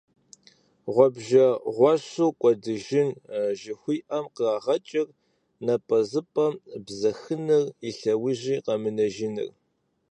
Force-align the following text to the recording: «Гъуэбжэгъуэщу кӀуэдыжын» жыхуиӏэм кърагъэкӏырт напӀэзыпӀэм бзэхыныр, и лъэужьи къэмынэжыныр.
«Гъуэбжэгъуэщу 0.93 2.29
кӀуэдыжын» 2.39 3.09
жыхуиӏэм 3.59 4.25
кърагъэкӏырт 4.35 5.11
напӀэзыпӀэм 5.65 6.53
бзэхыныр, 6.85 7.63
и 7.87 7.89
лъэужьи 7.97 8.55
къэмынэжыныр. 8.65 9.49